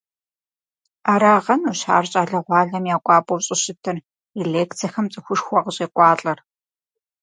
[1.13, 3.97] Арагъэнущ ар щӀалэгъуалэм я кӀуапӀэу щӀыщытыр,
[4.39, 6.39] и лекцэхэм цӀыхушхуэ къыщӀекӀуалӀэр.